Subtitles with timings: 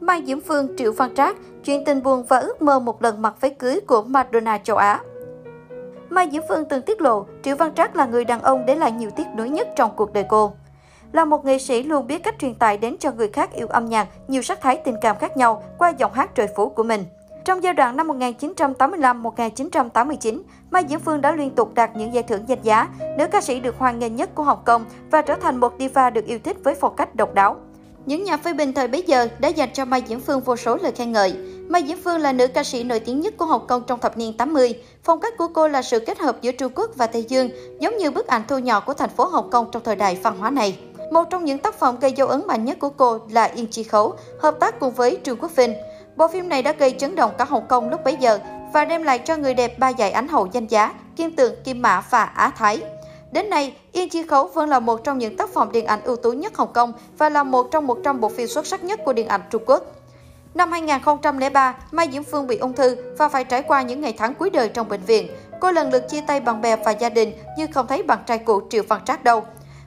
[0.00, 3.34] Mai Diễm Phương, Triệu Văn Trác, chuyện tình buồn và ước mơ một lần mặc
[3.40, 5.00] váy cưới của Madonna châu Á.
[6.10, 8.92] Mai Diễm Phương từng tiết lộ Triệu Văn Trác là người đàn ông để lại
[8.92, 10.52] nhiều tiếc nuối nhất trong cuộc đời cô.
[11.12, 13.86] Là một nghệ sĩ luôn biết cách truyền tải đến cho người khác yêu âm
[13.86, 17.04] nhạc nhiều sắc thái tình cảm khác nhau qua giọng hát trời phú của mình.
[17.44, 22.44] Trong giai đoạn năm 1985-1989, Mai Diễm Phương đã liên tục đạt những giải thưởng
[22.46, 22.88] danh giá,
[23.18, 26.10] nữ ca sĩ được hoan nghênh nhất của Hồng Kông và trở thành một diva
[26.10, 27.56] được yêu thích với phong cách độc đáo.
[28.06, 30.76] Những nhà phê bình thời bấy giờ đã dành cho Mai Diễm Phương vô số
[30.76, 31.34] lời khen ngợi.
[31.68, 34.16] Mai Diễm Phương là nữ ca sĩ nổi tiếng nhất của Hồng Kông trong thập
[34.16, 34.74] niên 80.
[35.04, 37.50] Phong cách của cô là sự kết hợp giữa Trung Quốc và Tây Dương,
[37.80, 40.38] giống như bức ảnh thu nhỏ của thành phố Hồng Kông trong thời đại văn
[40.38, 40.78] hóa này.
[41.12, 43.82] Một trong những tác phẩm gây dấu ấn mạnh nhất của cô là Yên Chi
[43.82, 45.74] Khấu, hợp tác cùng với Trương Quốc Vinh.
[46.16, 48.38] Bộ phim này đã gây chấn động cả Hồng Kông lúc bấy giờ
[48.72, 51.82] và đem lại cho người đẹp ba giải ánh hậu danh giá, Kim Tượng, Kim
[51.82, 52.82] Mã và Á Thái.
[53.32, 56.16] Đến nay, Yên Chi Khấu vẫn là một trong những tác phẩm điện ảnh ưu
[56.16, 59.12] tú nhất Hồng Kông và là một trong 100 bộ phim xuất sắc nhất của
[59.12, 59.84] điện ảnh Trung Quốc.
[60.54, 64.34] Năm 2003, Mai Diễm Phương bị ung thư và phải trải qua những ngày tháng
[64.34, 65.30] cuối đời trong bệnh viện.
[65.60, 68.38] Cô lần lượt chia tay bạn bè và gia đình nhưng không thấy bạn trai
[68.38, 69.44] cũ Triệu Văn Trác đâu.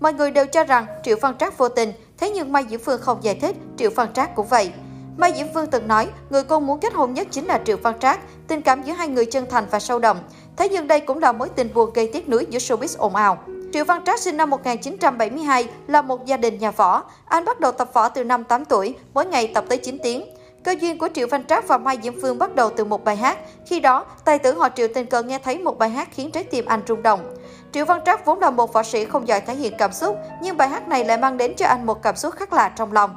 [0.00, 3.00] Mọi người đều cho rằng Triệu Văn Trác vô tình, thế nhưng Mai Diễm Phương
[3.00, 4.72] không giải thích, Triệu Văn Trác cũng vậy.
[5.16, 7.98] Mai Diễm Phương từng nói, người cô muốn kết hôn nhất chính là Triệu Văn
[8.00, 10.16] Trác, tình cảm giữa hai người chân thành và sâu đậm.
[10.56, 13.38] Thế nhưng đây cũng là mối tình buồn gây tiếc nuối giữa showbiz ồn ào.
[13.72, 17.02] Triệu Văn Trác sinh năm 1972 là một gia đình nhà võ.
[17.24, 20.24] Anh bắt đầu tập võ từ năm 8 tuổi, mỗi ngày tập tới 9 tiếng.
[20.64, 23.16] Cơ duyên của Triệu Văn Trác và Mai Diễm Phương bắt đầu từ một bài
[23.16, 23.38] hát.
[23.66, 26.44] Khi đó, tài tử họ Triệu tình cờ nghe thấy một bài hát khiến trái
[26.44, 27.34] tim anh rung động.
[27.72, 30.56] Triệu Văn Trác vốn là một võ sĩ không giỏi thể hiện cảm xúc, nhưng
[30.56, 33.16] bài hát này lại mang đến cho anh một cảm xúc khác lạ trong lòng.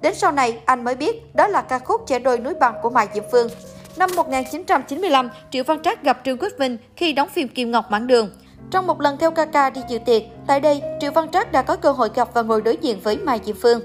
[0.00, 2.90] Đến sau này, anh mới biết đó là ca khúc Trẻ đôi núi bằng của
[2.90, 3.48] Mai Diễm Phương.
[4.00, 8.06] Năm 1995, Triệu Văn Trác gặp Trương Quốc Vinh khi đóng phim Kim Ngọc Mãn
[8.06, 8.30] Đường.
[8.70, 11.76] Trong một lần theo Kaka đi dự tiệc, tại đây, Triệu Văn Trác đã có
[11.76, 13.80] cơ hội gặp và ngồi đối diện với Mai Diệm Phương.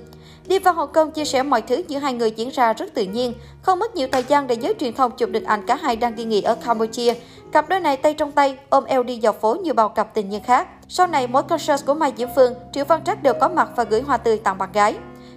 [0.47, 3.03] Đi vào Hồng Kông chia sẻ mọi thứ giữa hai người diễn ra rất tự
[3.03, 5.95] nhiên, không mất nhiều thời gian để giới truyền thông chụp được ảnh cả hai
[5.95, 7.13] đang đi nghỉ ở Campuchia.
[7.51, 10.29] Cặp đôi này tay trong tay, ôm eo đi dọc phố như bao cặp tình
[10.29, 10.67] nhân khác.
[10.87, 13.83] Sau này, mỗi concert của Mai Diễm Phương, Triệu Văn Trác đều có mặt và
[13.83, 14.95] gửi hoa tươi tặng bạn gái.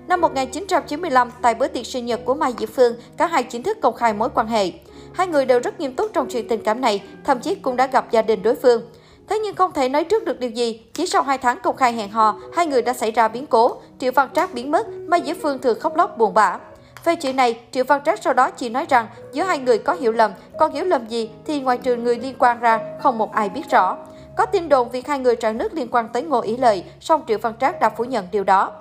[0.09, 3.79] Năm 1995, tại bữa tiệc sinh nhật của Mai Diệp Phương, cả hai chính thức
[3.81, 4.73] công khai mối quan hệ.
[5.13, 7.87] Hai người đều rất nghiêm túc trong chuyện tình cảm này, thậm chí cũng đã
[7.87, 8.83] gặp gia đình đối phương.
[9.29, 10.81] Thế nhưng không thể nói trước được điều gì.
[10.95, 13.77] Chỉ sau 2 tháng công khai hẹn hò, hai người đã xảy ra biến cố.
[13.99, 16.59] Triệu Văn Trác biến mất, Mai Diễm Phương thường khóc lóc buồn bã.
[17.05, 19.93] Về chuyện này, Triệu Văn Trác sau đó chỉ nói rằng giữa hai người có
[19.93, 23.33] hiểu lầm, còn hiểu lầm gì thì ngoài trừ người liên quan ra, không một
[23.33, 23.97] ai biết rõ.
[24.37, 27.23] Có tin đồn việc hai người trạng nước liên quan tới Ngô Ý Lợi, song
[27.29, 28.73] Triệu Văn Trác đã phủ nhận điều đó.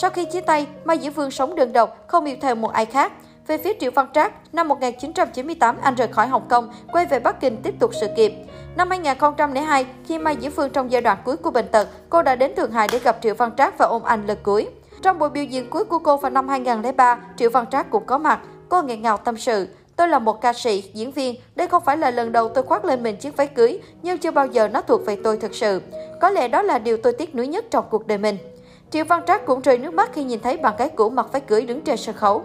[0.00, 2.86] Sau khi chia tay, Mai Diễm Phương sống đơn độc, không yêu thêm một ai
[2.86, 3.12] khác.
[3.46, 7.40] Về phía Triệu Văn Trác, năm 1998 anh rời khỏi Hồng Kông, quay về Bắc
[7.40, 8.32] Kinh tiếp tục sự nghiệp.
[8.76, 12.34] Năm 2002, khi Mai Diễm Phương trong giai đoạn cuối của bệnh tật, cô đã
[12.34, 14.68] đến Thượng Hải để gặp Triệu Văn Trác và ôm anh lần cuối.
[15.02, 18.18] Trong buổi biểu diễn cuối của cô vào năm 2003, Triệu Văn Trác cũng có
[18.18, 18.40] mặt.
[18.68, 19.68] Cô nghẹn ngào tâm sự.
[19.96, 21.36] Tôi là một ca sĩ, diễn viên.
[21.56, 24.30] Đây không phải là lần đầu tôi khoác lên mình chiếc váy cưới, nhưng chưa
[24.30, 25.82] bao giờ nó thuộc về tôi thực sự.
[26.20, 28.36] Có lẽ đó là điều tôi tiếc nuối nhất trong cuộc đời mình.
[28.94, 31.40] Triệu Văn Trác cũng rơi nước mắt khi nhìn thấy bạn gái cũ mặc váy
[31.40, 32.42] cưới đứng trên sân khấu.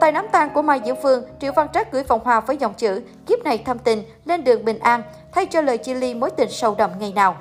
[0.00, 2.74] Tại đám tang của Mai Diễm Phương, Triệu Văn Trác gửi vòng hoa với dòng
[2.74, 5.02] chữ kiếp này thâm tình, lên đường bình an,
[5.32, 7.36] thay cho lời chia ly mối tình sâu đậm ngày nào.